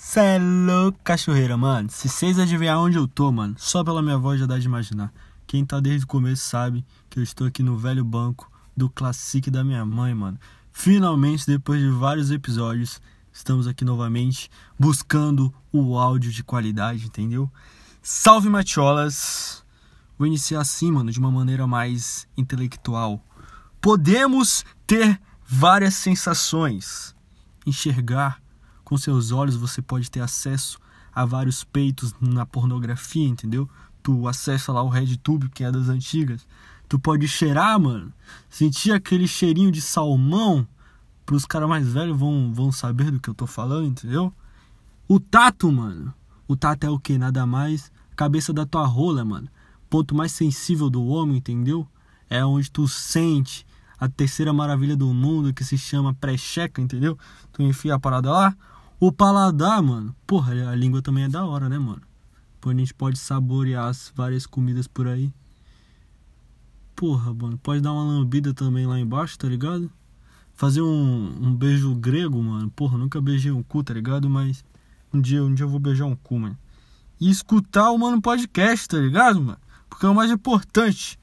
[0.00, 1.90] Cê é louco, cachoeira, mano.
[1.90, 5.12] Se vocês adivinhar onde eu tô, mano, só pela minha voz já dá de imaginar.
[5.44, 9.50] Quem tá desde o começo sabe que eu estou aqui no velho banco do Classic
[9.50, 10.38] da minha mãe, mano.
[10.70, 13.02] Finalmente, depois de vários episódios,
[13.32, 14.48] estamos aqui novamente
[14.78, 17.50] buscando o áudio de qualidade, entendeu?
[18.00, 19.64] Salve, Matiolas!
[20.16, 23.20] Vou iniciar assim, mano, de uma maneira mais intelectual.
[23.80, 27.16] Podemos ter várias sensações.
[27.66, 28.40] Enxergar
[28.88, 30.78] com seus olhos você pode ter acesso
[31.14, 33.68] a vários peitos na pornografia, entendeu?
[34.02, 36.46] Tu acessa lá o RedTube, que é das antigas.
[36.88, 38.10] Tu pode cheirar, mano.
[38.48, 40.66] Sentir aquele cheirinho de salmão.
[41.26, 44.32] Pros caras mais velhos vão, vão saber do que eu tô falando, entendeu?
[45.06, 46.14] O tato, mano.
[46.46, 47.18] O tato é o que?
[47.18, 47.92] Nada mais.
[48.16, 49.50] Cabeça da tua rola, mano.
[49.90, 51.86] Ponto mais sensível do homem, entendeu?
[52.30, 53.66] É onde tu sente
[54.00, 57.18] a terceira maravilha do mundo que se chama pré-checa, entendeu?
[57.52, 58.56] Tu enfia a parada lá.
[59.00, 60.14] O paladar, mano.
[60.26, 62.02] Porra, a língua também é da hora, né, mano?
[62.60, 65.32] Pô, a gente pode saborear as várias comidas por aí.
[66.96, 67.56] Porra, mano.
[67.58, 69.88] Pode dar uma lambida também lá embaixo, tá ligado?
[70.52, 72.68] Fazer um, um beijo grego, mano.
[72.70, 74.28] Porra, nunca beijei um cu, tá ligado?
[74.28, 74.64] Mas
[75.14, 76.58] um dia, um dia eu vou beijar um cu, mano.
[77.20, 79.58] E escutar o mano podcast, tá ligado, mano?
[79.88, 81.16] Porque é o mais importante.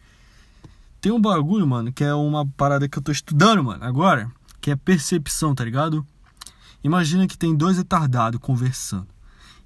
[1.01, 4.71] Tem um bagulho, mano, que é uma parada que eu tô estudando, mano, agora, que
[4.71, 6.07] é percepção, tá ligado?
[6.85, 9.07] Imagina que tem dois retardados conversando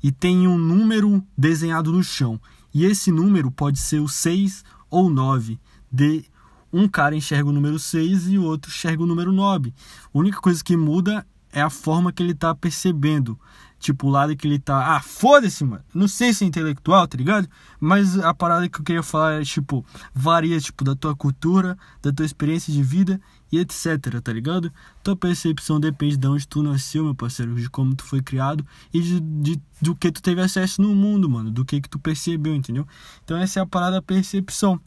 [0.01, 2.39] e tem um número desenhado no chão.
[2.73, 5.59] E esse número pode ser o 6 ou 9.
[5.91, 6.23] De
[6.71, 9.73] um cara enxerga o número 6 e o outro enxerga o número 9.
[10.13, 13.37] A única coisa que muda é a forma que ele tá percebendo.
[13.77, 14.95] Tipo, o lado que ele tá.
[14.95, 15.83] Ah, foda-se, mano.
[15.93, 17.49] Não sei se é intelectual, tá ligado?
[17.81, 22.13] Mas a parada que eu queria falar é, tipo, varia, tipo, da tua cultura, da
[22.13, 23.19] tua experiência de vida
[23.51, 24.71] e etc, tá ligado?
[25.03, 29.01] Tua percepção depende de onde tu nasceu, meu parceiro, de como tu foi criado e
[29.01, 31.51] de, de, do que tu teve acesso no mundo, mano.
[31.51, 32.87] Do que que tu percebeu, entendeu?
[33.23, 34.79] Então essa é a parada da percepção.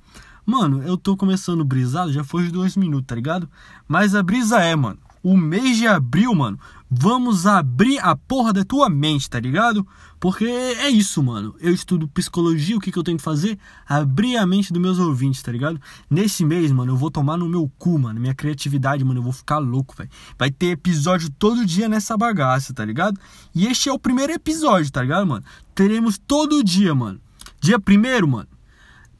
[0.45, 3.49] Mano, eu tô começando brisado, já foi dois minutos, tá ligado?
[3.87, 6.59] Mas a brisa é, mano o mês de abril, mano,
[6.91, 9.87] vamos abrir a porra da tua mente, tá ligado?
[10.21, 11.55] Porque é isso, mano.
[11.61, 13.59] Eu estudo psicologia, o que, que eu tenho que fazer?
[13.89, 15.81] Abrir a mente dos meus ouvintes, tá ligado?
[16.11, 18.21] Nesse mês, mano, eu vou tomar no meu cu, mano.
[18.21, 20.11] Minha criatividade, mano, eu vou ficar louco, velho.
[20.39, 23.19] Vai ter episódio todo dia nessa bagaça, tá ligado?
[23.55, 25.45] E este é o primeiro episódio, tá ligado, mano?
[25.75, 27.21] Teremos todo dia, mano.
[27.61, 28.52] Dia primeiro, mano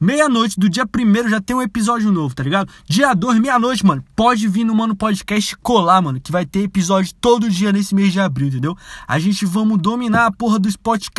[0.03, 2.69] Meia-noite do dia primeiro já tem um episódio novo, tá ligado?
[2.85, 7.15] Dia 2, meia-noite, mano, pode vir no Mano Podcast colar, mano, que vai ter episódio
[7.21, 8.77] todo dia nesse mês de abril, entendeu?
[9.07, 11.13] A gente vamos dominar a porra do Spotify.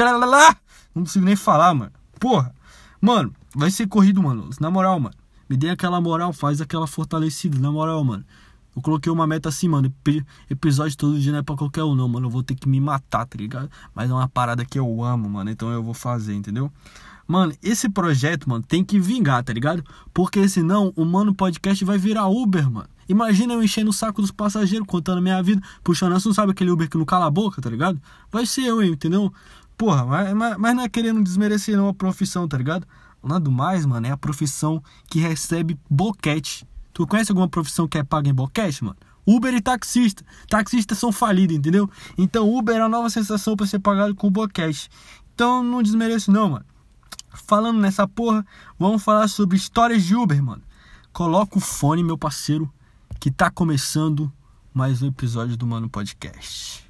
[0.94, 1.92] Não consigo nem falar, mano.
[2.20, 2.54] Porra.
[3.00, 4.50] Mano, vai ser corrido, mano.
[4.60, 5.14] Na moral, mano.
[5.48, 8.22] Me dê aquela moral, faz aquela fortalecida, na moral, mano.
[8.76, 9.90] Eu coloquei uma meta assim, mano.
[10.50, 12.26] Episódio todo dia não é pra qualquer um, não, mano.
[12.26, 13.70] Eu vou ter que me matar, tá ligado?
[13.94, 15.48] Mas é uma parada que eu amo, mano.
[15.48, 16.70] Então eu vou fazer, entendeu?
[17.26, 19.82] Mano, esse projeto, mano, tem que vingar, tá ligado?
[20.12, 22.88] Porque senão o Mano Podcast vai virar Uber, mano.
[23.08, 26.88] Imagina eu enchendo o saco dos passageiros, contando minha vida, puxando assim, sabe aquele Uber
[26.88, 28.00] que não cala a boca, tá ligado?
[28.30, 29.32] Vai ser eu, entendeu?
[29.76, 32.86] Porra, mas, mas, mas não é querendo desmerecer não a profissão, tá ligado?
[33.22, 36.66] Nada mais, mano, é a profissão que recebe boquete.
[36.92, 38.96] Tu conhece alguma profissão que é paga em boquete, mano?
[39.26, 40.22] Uber e taxista.
[40.48, 41.90] Taxistas são falidos, entendeu?
[42.18, 44.90] Então Uber é a nova sensação para ser pagado com boquete.
[45.34, 46.64] Então não desmereço não, mano.
[47.34, 48.46] Falando nessa porra,
[48.78, 50.62] vamos falar sobre histórias de Uber, mano.
[51.12, 52.72] Coloca o fone, meu parceiro,
[53.20, 54.32] que tá começando
[54.72, 56.84] mais um episódio do Mano Podcast.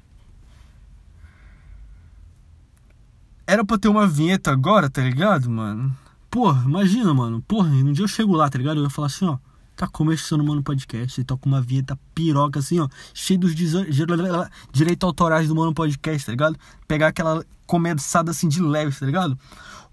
[3.47, 5.95] Era pra ter uma vinheta agora, tá ligado, mano?
[6.29, 7.41] Porra, imagina, mano.
[7.41, 8.77] Porra, um dia eu chego lá, tá ligado?
[8.77, 9.37] Eu ia falar assim, ó.
[9.75, 11.19] Tá começando o Mano Podcast.
[11.19, 12.87] E toca uma vinheta piroca assim, ó.
[13.13, 16.57] Cheio dos direitos autorais do Mano Podcast, tá ligado?
[16.87, 19.37] Pegar aquela começada assim de leve, tá ligado?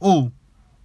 [0.00, 0.32] Ou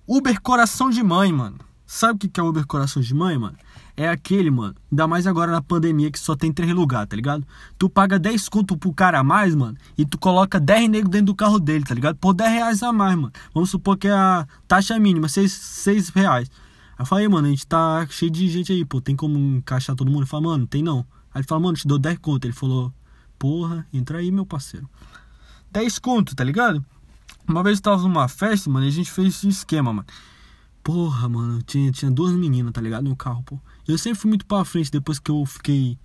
[0.07, 1.57] Uber Coração de Mãe, mano.
[1.85, 3.57] Sabe o que é Uber Coração de Mãe, mano?
[3.97, 4.73] É aquele, mano.
[4.89, 7.45] Ainda mais agora na pandemia que só tem três lugares, tá ligado?
[7.77, 9.77] Tu paga 10 conto pro cara a mais, mano.
[9.97, 12.15] E tu coloca 10 negros dentro do carro dele, tá ligado?
[12.15, 13.33] Por 10 reais a mais, mano.
[13.53, 16.49] Vamos supor que a taxa mínima, 6, 6 reais.
[16.97, 19.01] Aí eu falei, mano, a gente tá cheio de gente aí, pô.
[19.01, 20.21] Tem como encaixar todo mundo?
[20.21, 20.99] Ele falou, mano, tem não.
[21.33, 22.45] Aí ele falou, mano, te dou 10 conto.
[22.45, 22.93] Ele falou,
[23.37, 24.89] porra, entra aí, meu parceiro.
[25.69, 26.85] 10 conto, tá ligado?
[27.47, 30.07] Uma vez eu tava numa festa, mano, e a gente fez esse esquema, mano.
[30.83, 33.03] Porra, mano, tinha, tinha duas meninas, tá ligado?
[33.03, 33.59] No carro, pô.
[33.87, 35.97] Eu sempre fui muito pra frente depois que eu fiquei.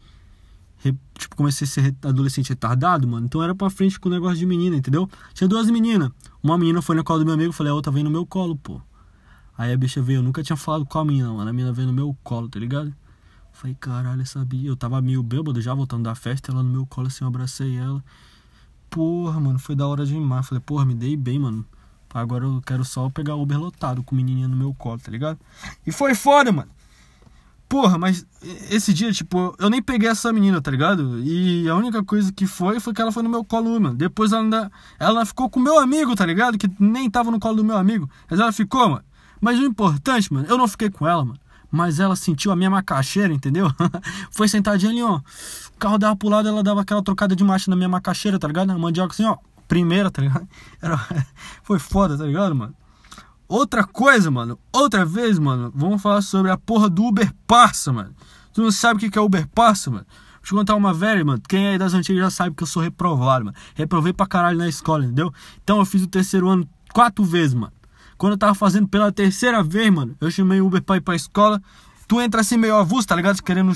[1.16, 3.26] Tipo, comecei a ser adolescente retardado, mano.
[3.26, 5.08] Então era pra frente com o negócio de menina, entendeu?
[5.34, 6.10] Tinha duas meninas.
[6.42, 8.56] Uma menina foi no colo do meu amigo, falei, a outra veio no meu colo,
[8.56, 8.80] pô.
[9.56, 11.48] Aí a bicha veio, eu nunca tinha falado com a menina, mano.
[11.48, 12.92] A menina veio no meu colo, tá ligado?
[13.52, 14.68] Falei, caralho, eu sabia.
[14.68, 17.76] Eu tava meio bêbado já voltando da festa, ela no meu colo assim, eu abracei
[17.76, 18.02] ela.
[18.92, 20.46] Porra, mano, foi da hora demais.
[20.46, 21.64] Falei, porra, me dei bem, mano.
[22.12, 25.38] Agora eu quero só pegar Uber lotado com o menininho no meu colo, tá ligado?
[25.86, 26.70] E foi foda, mano.
[27.66, 28.26] Porra, mas
[28.70, 31.18] esse dia, tipo, eu nem peguei essa menina, tá ligado?
[31.20, 33.94] E a única coisa que foi foi que ela foi no meu colo, mano.
[33.94, 34.70] Depois ela ainda.
[35.00, 36.58] Ela ficou com o meu amigo, tá ligado?
[36.58, 38.10] Que nem tava no colo do meu amigo.
[38.28, 39.04] Mas ela ficou, mano.
[39.40, 41.40] Mas o importante, mano, eu não fiquei com ela, mano.
[41.72, 43.72] Mas ela sentiu a minha macaxeira, entendeu?
[44.30, 45.16] foi sentadinha ali, ó.
[45.16, 48.46] O carro dava pro lado, ela dava aquela trocada de marcha na minha macaxeira, tá
[48.46, 48.68] ligado?
[48.68, 49.38] Na mandioca assim, ó.
[49.66, 50.46] Primeira, tá ligado?
[50.82, 50.98] Era...
[51.64, 52.74] foi foda, tá ligado, mano?
[53.48, 54.58] Outra coisa, mano.
[54.70, 55.72] Outra vez, mano.
[55.74, 58.14] Vamos falar sobre a porra do Uber Parça, mano.
[58.52, 60.06] Tu não sabe o que é Uber Parça, mano?
[60.34, 61.40] Vou te contar uma velha, mano.
[61.48, 63.56] Quem é das antigas já sabe que eu sou reprovado, mano.
[63.74, 65.32] Reprovei pra caralho na escola, entendeu?
[65.62, 67.72] Então eu fiz o terceiro ano quatro vezes, mano.
[68.22, 71.16] Quando eu tava fazendo pela terceira vez, mano, eu chamei o Uber pra ir pra
[71.16, 71.60] escola.
[72.06, 73.42] Tu entra assim meio avulso, tá ligado?
[73.42, 73.72] Querendo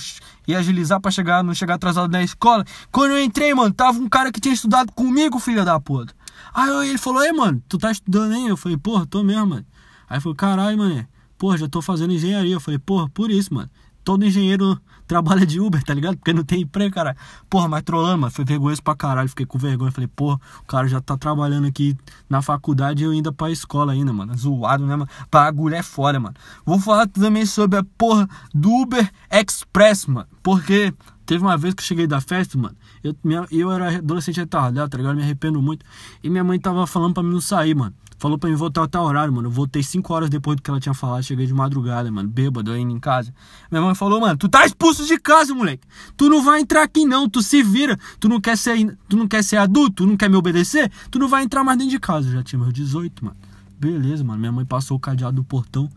[0.46, 2.64] ir agilizar pra chegar, não chegar atrasado na escola.
[2.93, 6.14] Quando eu entrei, mano, tava um cara que tinha estudado comigo, filha da puta.
[6.54, 8.46] Aí ele falou, ei, mano, tu tá estudando aí?
[8.46, 9.66] Eu falei, porra, tô mesmo, mano.
[10.08, 12.54] Aí falou, caralho, mano, porra, já tô fazendo engenharia.
[12.54, 13.69] Eu falei, porra, por isso, mano.
[14.06, 16.17] Todo engenheiro trabalha de Uber, tá ligado?
[16.17, 17.17] Porque não tem emprego, cara.
[17.50, 19.29] Porra, mas trolando, mano, foi vergonhoso pra caralho.
[19.29, 19.91] Fiquei com vergonha.
[19.91, 21.97] Falei, porra, o cara já tá trabalhando aqui
[22.31, 24.32] na faculdade e eu ainda pra escola ainda, mano.
[24.37, 25.11] Zoado, né, mano?
[25.29, 26.37] Bagulho é fora, mano.
[26.64, 30.29] Vou falar também sobre a porra do Uber Express, mano.
[30.41, 30.94] Porque
[31.26, 32.76] teve uma vez que eu cheguei da festa, mano.
[33.02, 35.17] Eu, minha, eu era adolescente retardado, tá ligado?
[35.17, 35.85] Me arrependo muito.
[36.23, 37.93] E minha mãe tava falando pra mim não sair, mano.
[38.18, 39.48] Falou pra mim voltar até horário, mano.
[39.48, 41.22] Eu voltei 5 horas depois do que ela tinha falado.
[41.22, 42.28] Cheguei de madrugada, mano.
[42.28, 43.32] Bêbado ainda em casa.
[43.70, 45.86] Minha mãe falou, mano, tu tá expulso de casa, moleque.
[46.16, 47.28] Tu não vai entrar aqui não.
[47.28, 47.98] Tu se vira.
[48.18, 50.04] Tu não quer ser, tu não quer ser adulto.
[50.04, 50.90] Tu não quer me obedecer.
[51.10, 52.28] Tu não vai entrar mais dentro de casa.
[52.28, 53.36] Eu já tinha meus 18, mano.
[53.78, 54.38] Beleza, mano.
[54.38, 55.88] Minha mãe passou o cadeado do portão.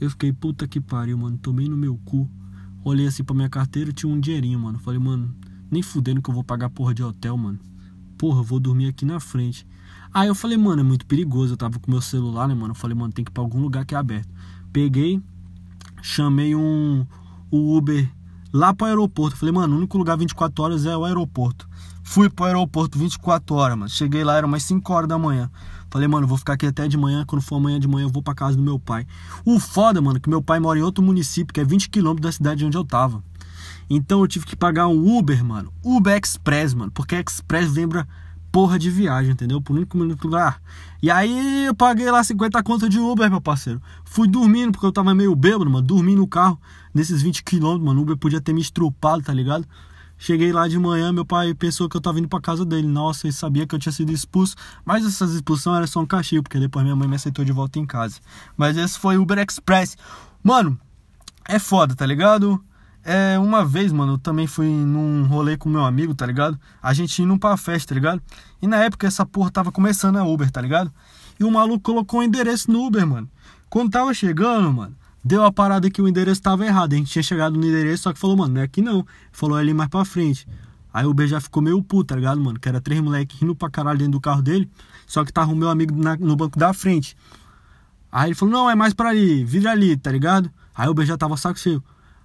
[0.00, 1.38] Eu fiquei, puta que pariu, mano.
[1.38, 2.28] Tomei no meu cu.
[2.84, 4.80] Olhei assim pra minha carteira tinha um dinheirinho, mano.
[4.80, 5.32] Falei, mano,
[5.70, 7.60] nem fudendo que eu vou pagar porra de hotel, mano.
[8.18, 9.64] Porra, vou dormir aqui na frente.
[10.14, 11.54] Aí eu falei, mano, é muito perigoso.
[11.54, 12.72] Eu tava com meu celular, né, mano?
[12.72, 14.28] Eu falei, mano, tem que ir pra algum lugar que é aberto.
[14.72, 15.22] Peguei,
[16.02, 17.06] chamei um
[17.50, 18.10] o Uber
[18.52, 19.36] lá pro aeroporto.
[19.36, 21.68] Falei, mano, o único lugar 24 horas é o aeroporto.
[22.02, 23.88] Fui pro aeroporto 24 horas, mano.
[23.88, 25.50] Cheguei lá, era umas 5 horas da manhã.
[25.90, 27.24] Falei, mano, vou ficar aqui até de manhã.
[27.26, 29.06] Quando for amanhã de manhã, eu vou pra casa do meu pai.
[29.44, 32.32] O foda, mano, que meu pai mora em outro município, que é 20 quilômetros da
[32.32, 33.22] cidade onde eu tava.
[33.88, 35.72] Então eu tive que pagar um Uber, mano.
[35.82, 36.90] Uber Express, mano.
[36.90, 38.08] Porque Express lembra
[38.52, 39.60] porra de viagem, entendeu?
[39.60, 40.58] Por único minuto lá.
[41.02, 43.80] E aí eu paguei lá 50 contas de Uber, meu parceiro.
[44.04, 45.84] Fui dormindo, porque eu tava meio bêbado, mano.
[45.84, 46.60] Dormi no carro
[46.92, 48.02] nesses 20 quilômetros, mano.
[48.02, 49.66] Uber podia ter me estrupado, tá ligado?
[50.18, 52.86] Cheguei lá de manhã, meu pai pensou que eu tava indo pra casa dele.
[52.86, 54.54] Nossa, ele sabia que eu tinha sido expulso.
[54.84, 57.78] Mas essas expulsões eram só um castigo, porque depois minha mãe me aceitou de volta
[57.78, 58.20] em casa.
[58.56, 59.96] Mas esse foi Uber Express.
[60.44, 60.78] Mano,
[61.48, 62.62] é foda, tá ligado?
[63.04, 66.58] É, uma vez, mano, eu também fui num rolê com meu amigo, tá ligado?
[66.80, 68.22] A gente indo pra festa, tá ligado?
[68.60, 70.92] E na época essa porra tava começando a Uber, tá ligado?
[71.38, 73.28] E o maluco colocou o endereço no Uber, mano.
[73.68, 74.94] Quando tava chegando, mano,
[75.24, 76.92] deu a parada que o endereço tava errado.
[76.92, 79.04] A gente tinha chegado no endereço, só que falou, mano, não é aqui não.
[79.32, 80.46] Falou ali mais pra frente.
[80.94, 82.60] Aí o Uber já ficou meio puto, tá ligado, mano?
[82.60, 84.70] Que era três moleques rindo pra caralho dentro do carro dele.
[85.06, 87.16] Só que tava o meu amigo na, no banco da frente.
[88.12, 90.50] Aí ele falou, não, é mais pra ali, vira ali, tá ligado?
[90.74, 91.82] Aí o Uber já tava saco cheio.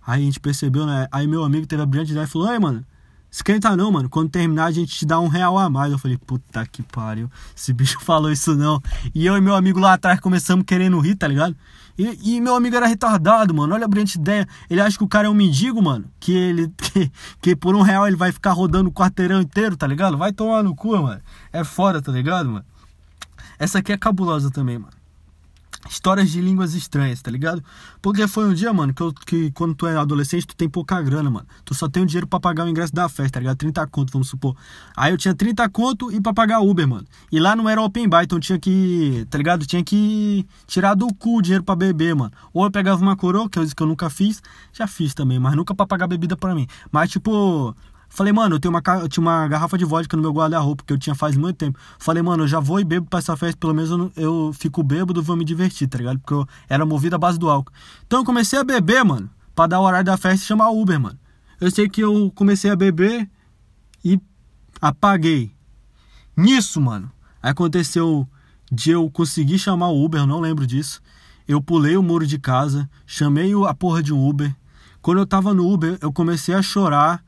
[0.07, 1.06] Aí a gente percebeu, né?
[1.12, 2.86] Aí meu amigo teve a brilhante ideia e falou: Ei, mano,
[3.30, 4.07] esquenta não, mano.
[4.07, 5.92] Quando terminar, a gente te dá um real a mais.
[5.92, 7.30] Eu falei: Puta que pariu.
[7.54, 8.81] Esse bicho falou isso não.
[9.14, 11.54] E eu e meu amigo lá atrás começamos querendo rir, tá ligado?
[11.97, 13.73] E, e meu amigo era retardado, mano.
[13.76, 14.47] Olha a brilhante ideia.
[14.69, 16.06] Ele acha que o cara é um mendigo, mano.
[16.21, 16.71] Que ele.
[16.97, 17.11] Que,
[17.42, 20.18] que por um real ele vai ficar rodando o quarteirão inteiro, tá ligado?
[20.18, 21.21] Vai tomar no cu, mano.
[21.52, 22.66] É foda, tá ligado, mano?
[23.59, 24.96] Essa aqui é cabulosa também, mano
[25.89, 27.63] histórias de línguas estranhas, tá ligado?
[28.01, 31.01] Porque foi um dia, mano, que, eu, que quando tu é adolescente, tu tem pouca
[31.01, 31.47] grana, mano.
[31.63, 33.57] Tu só tem o dinheiro pra pagar o ingresso da festa, tá ligado?
[33.57, 34.55] 30 conto, vamos supor.
[34.95, 37.05] Aí eu tinha 30 conto e pra pagar Uber, mano.
[37.31, 39.65] E lá não era open bar, então tinha que, tá ligado?
[39.65, 42.31] Tinha que tirar do cu o dinheiro pra beber, mano.
[42.53, 44.41] Ou eu pegava uma coroa, que é que eu nunca fiz.
[44.73, 46.67] Já fiz também, mas nunca pra pagar bebida pra mim.
[46.91, 47.75] Mas, tipo,
[48.09, 50.94] Falei, mano, eu, tenho uma, eu tinha uma garrafa de vodka no meu guarda-roupa, que
[50.94, 51.78] eu tinha faz muito tempo.
[51.99, 54.81] Falei, mano, eu já vou e bebo pra essa festa, pelo menos eu, eu fico
[54.81, 56.19] bêbado, vou me divertir, tá ligado?
[56.19, 57.71] Porque eu era movido à base do álcool.
[58.06, 60.81] Então eu comecei a beber, mano, pra dar o horário da festa e chamar o
[60.81, 61.19] Uber, mano.
[61.59, 63.30] Eu sei que eu comecei a beber
[64.04, 64.19] e
[64.81, 65.52] apaguei.
[66.35, 67.11] Nisso, mano,
[67.42, 68.28] aconteceu
[68.71, 71.02] de eu conseguir chamar o Uber, eu não lembro disso.
[71.47, 74.54] Eu pulei o muro de casa, chamei a porra de um Uber.
[75.02, 77.23] Quando eu tava no Uber, eu comecei a chorar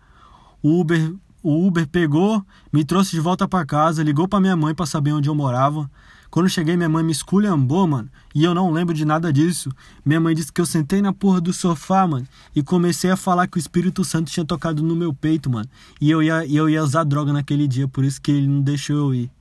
[0.62, 4.76] o Uber o Uber pegou, me trouxe de volta para casa, ligou para minha mãe
[4.76, 5.90] para saber onde eu morava.
[6.30, 8.10] Quando cheguei, minha mãe me esculhambou, mano.
[8.36, 9.72] E eu não lembro de nada disso.
[10.06, 12.28] Minha mãe disse que eu sentei na porra do sofá, mano.
[12.56, 15.68] E comecei a falar que o Espírito Santo tinha tocado no meu peito, mano.
[16.00, 18.96] E eu ia, eu ia usar droga naquele dia, por isso que ele não deixou
[18.96, 19.32] eu ir.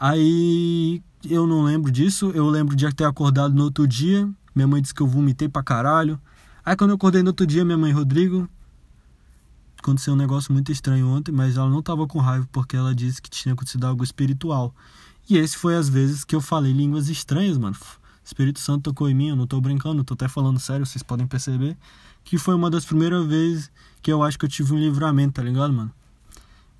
[0.00, 2.32] Aí eu não lembro disso.
[2.34, 4.28] Eu lembro de ter acordado no outro dia.
[4.52, 6.18] Minha mãe disse que eu vomitei pra caralho.
[6.64, 8.48] Aí quando eu acordei no outro dia, minha mãe, Rodrigo,
[9.82, 13.20] aconteceu um negócio muito estranho ontem, mas ela não tava com raiva porque ela disse
[13.20, 14.74] que tinha acontecido algo espiritual.
[15.28, 17.76] E esse foi as vezes que eu falei línguas estranhas, mano.
[18.24, 21.26] Espírito Santo tocou em mim, eu não tô brincando, tô até falando sério, vocês podem
[21.26, 21.76] perceber.
[22.24, 23.70] Que foi uma das primeiras vezes
[24.00, 25.92] que eu acho que eu tive um livramento, tá ligado, mano?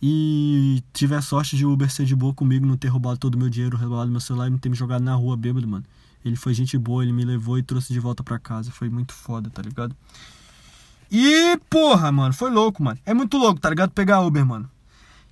[0.01, 3.35] E tive a sorte de o Uber ser de boa comigo, não ter roubado todo
[3.35, 5.85] o meu dinheiro, roubado meu celular e não ter me jogado na rua bêbado, mano.
[6.25, 8.71] Ele foi gente boa, ele me levou e trouxe de volta pra casa.
[8.71, 9.95] Foi muito foda, tá ligado?
[11.15, 12.99] E, porra, mano, foi louco, mano.
[13.05, 13.91] É muito louco, tá ligado?
[13.91, 14.71] Pegar Uber, mano.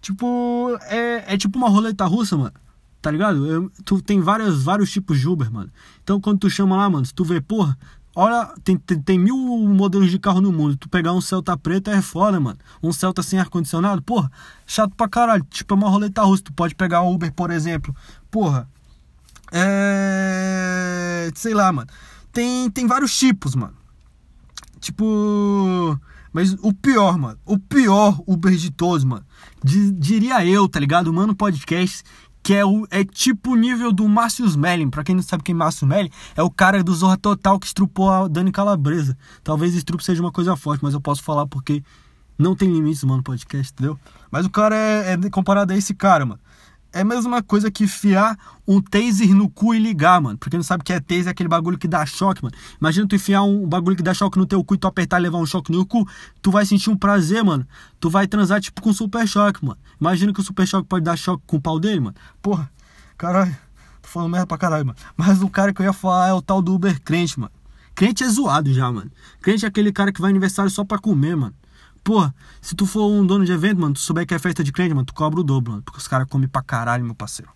[0.03, 2.53] Tipo, é, é tipo uma roleta russa, mano.
[3.01, 3.47] Tá ligado?
[3.47, 5.71] Eu, tu tem várias, vários tipos de Uber, mano.
[6.03, 7.79] Então quando tu chama lá, mano, se tu vê, porra,
[8.15, 10.77] olha, tem, tem, tem, mil modelos de carro no mundo.
[10.77, 12.59] Tu pegar um Celta preto é foda, mano.
[12.83, 14.31] Um Celta sem ar-condicionado, porra,
[14.67, 15.47] chato pra caralho.
[15.49, 16.43] Tipo, é uma roleta russa.
[16.43, 17.97] Tu pode pegar um Uber, por exemplo.
[18.31, 18.69] Porra.
[19.51, 21.31] É.
[21.35, 21.89] Sei lá, mano.
[22.31, 23.80] Tem, tem vários tipos, mano.
[24.81, 25.99] Tipo.
[26.33, 27.39] Mas o pior, mano.
[27.45, 29.25] O pior Uber de todos, mano.
[29.65, 31.13] diria eu, tá ligado?
[31.13, 32.05] Mano, podcast
[32.43, 34.91] que é, o, é tipo o nível do Márcio Smelling.
[34.91, 37.67] Pra quem não sabe quem é Márcio Smelling, é o cara do Zorra Total que
[37.67, 39.17] estrupou a Dani Calabresa.
[39.45, 41.83] Talvez estrupo seja uma coisa forte, mas eu posso falar porque
[42.39, 43.99] não tem limites, mano, podcast, entendeu?
[44.31, 46.41] Mas o cara é, é comparado a esse cara, mano.
[46.93, 50.37] É a mesma coisa que enfiar um taser no cu e ligar, mano.
[50.37, 52.55] Porque não sabe o que é taser, é aquele bagulho que dá choque, mano.
[52.81, 55.23] Imagina tu enfiar um bagulho que dá choque no teu cu e tu apertar e
[55.23, 56.09] levar um choque no cu.
[56.43, 57.67] Tu vai sentir um prazer, mano.
[58.01, 59.79] Tu vai transar tipo com super choque, mano.
[60.01, 62.17] Imagina que o super choque pode dar choque com o pau dele, mano.
[62.43, 62.69] Porra,
[63.17, 63.57] caralho.
[64.03, 64.99] Tô falando merda pra caralho, mano.
[65.17, 67.53] Mas o cara que eu ia falar é o tal do Uber crente, mano.
[67.95, 69.11] Crente é zoado já, mano.
[69.41, 71.55] Crente é aquele cara que vai aniversário só pra comer, mano.
[72.03, 74.73] Porra, se tu for um dono de evento, mano, tu souber que é festa de
[74.73, 75.83] crente, mano, tu cobra o dobro, mano.
[75.83, 77.51] Porque os caras comem pra caralho, meu parceiro.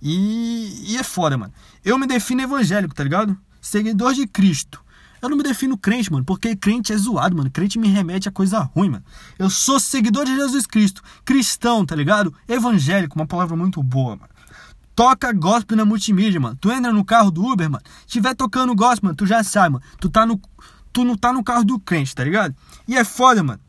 [0.00, 1.52] E, e é foda, mano.
[1.84, 3.36] Eu me defino evangélico, tá ligado?
[3.60, 4.82] Seguidor de Cristo.
[5.20, 7.50] Eu não me defino crente, mano, porque crente é zoado, mano.
[7.50, 9.04] Crente me remete a coisa ruim, mano.
[9.38, 12.34] Eu sou seguidor de Jesus Cristo, cristão, tá ligado?
[12.48, 14.30] Evangélico, uma palavra muito boa, mano.
[14.94, 16.56] Toca gospel na multimídia, mano.
[16.58, 17.84] Tu entra no carro do Uber, mano.
[18.06, 19.84] Tiver tocando gospel, mano, tu já sabe, mano.
[20.00, 20.40] Tu tá no
[20.92, 22.54] tu não tá no carro do crente, tá ligado?
[22.88, 23.60] E é foda, mano.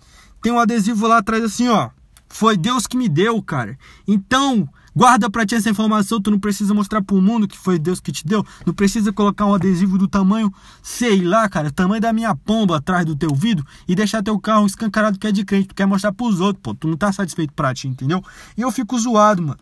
[0.42, 1.90] Tem um adesivo lá atrás assim, ó.
[2.28, 3.78] Foi Deus que me deu, cara.
[4.08, 6.22] Então, guarda pra ti essa informação.
[6.22, 8.46] Tu não precisa mostrar pro mundo que foi Deus que te deu.
[8.66, 13.06] Não precisa colocar um adesivo do tamanho, sei lá, cara, tamanho da minha pomba atrás
[13.06, 15.70] do teu vidro e deixar teu carro escancarado que é de crente.
[15.70, 16.74] Tu quer mostrar pros outros, pô.
[16.74, 18.24] Tu não tá satisfeito pra ti, entendeu?
[18.58, 19.60] E eu fico zoado, mano.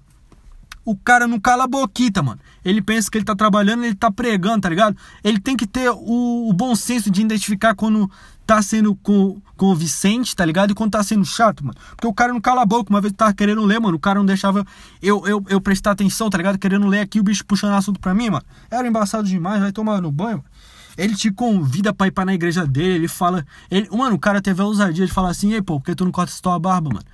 [0.90, 2.40] O cara não cala a boquita, mano.
[2.66, 4.98] Ele pensa que ele tá trabalhando, ele tá pregando, tá ligado?
[5.24, 8.10] Ele tem que ter o, o bom senso de identificar quando
[8.44, 10.72] tá sendo com, convincente, tá ligado?
[10.72, 11.78] E quando tá sendo chato, mano.
[11.92, 12.90] Porque o cara não cala a boca.
[12.90, 13.98] Uma vez eu tava querendo ler, mano.
[13.98, 14.66] O cara não deixava
[15.00, 16.58] eu, eu, eu prestar atenção, tá ligado?
[16.58, 18.44] Querendo ler aqui, o bicho puxando assunto pra mim, mano.
[18.72, 20.50] Era embaçado demais, vai tomar no banho, mano.
[20.98, 23.46] Ele te convida pra ir pra na igreja dele, ele fala.
[23.70, 26.04] Ele, mano, o cara teve a ousadia de falar assim, ei, pô, por que tu
[26.04, 27.06] não corta tua barba, mano?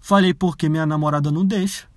[0.00, 1.88] Falei, porque minha namorada não deixa.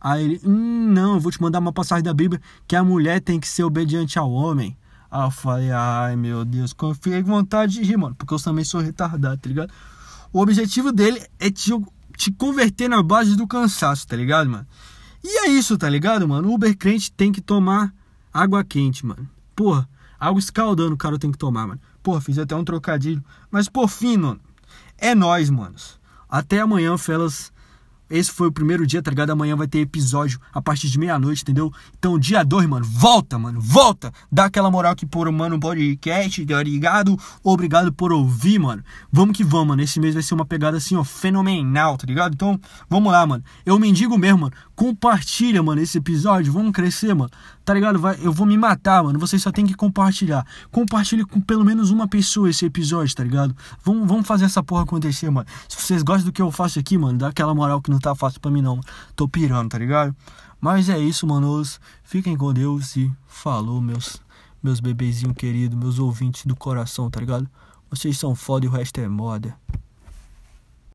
[0.00, 3.20] Aí ele, hum, não, eu vou te mandar uma passagem da Bíblia que a mulher
[3.20, 4.76] tem que ser obediente ao homem.
[5.10, 8.64] Aí eu falei, ai meu Deus, fiquei com vontade de rir, mano, porque eu também
[8.64, 9.72] sou retardado, tá ligado?
[10.32, 11.72] O objetivo dele é te,
[12.16, 14.66] te converter na base do cansaço, tá ligado, mano?
[15.22, 16.48] E é isso, tá ligado, mano?
[16.48, 17.92] O Uber crente tem que tomar
[18.32, 19.28] água quente, mano.
[19.54, 19.88] Porra,
[20.18, 21.80] água escaldando o cara tem que tomar, mano.
[22.02, 23.22] Porra, fiz até um trocadilho.
[23.50, 24.40] Mas por fim, mano,
[24.96, 25.98] é nós, manos.
[26.28, 27.52] Até amanhã, felas.
[28.10, 29.30] Esse foi o primeiro dia, tá ligado?
[29.30, 31.72] Amanhã vai ter episódio a partir de meia-noite, entendeu?
[31.96, 34.12] Então, dia 2, mano, volta, mano, volta!
[34.30, 37.16] Dá aquela moral aqui por mano podcast, tá ligado?
[37.44, 38.82] Obrigado por ouvir, mano.
[39.12, 39.82] Vamos que vamos, mano.
[39.82, 42.34] Esse mês vai ser uma pegada assim, ó, fenomenal, tá ligado?
[42.34, 43.44] Então, vamos lá, mano.
[43.64, 44.52] Eu mendigo mesmo, mano.
[44.74, 46.52] Compartilha, mano, esse episódio.
[46.52, 47.30] Vamos crescer, mano.
[47.64, 48.00] Tá ligado?
[48.00, 49.18] Vai, eu vou me matar, mano.
[49.18, 50.44] Vocês só tem que compartilhar.
[50.72, 53.54] Compartilhe com pelo menos uma pessoa esse episódio, tá ligado?
[53.84, 55.46] Vamos, vamos fazer essa porra acontecer, mano.
[55.68, 58.14] Se vocês gostam do que eu faço aqui, mano, dá aquela moral que não tá
[58.14, 58.80] fácil pra mim, não.
[59.14, 60.14] Tô pirando, tá ligado?
[60.60, 61.80] Mas é isso, manos.
[62.02, 64.20] Fiquem com Deus e falou, meus,
[64.62, 67.48] meus bebezinhos queridos, meus ouvintes do coração, tá ligado?
[67.88, 69.56] Vocês são foda e o resto é moda.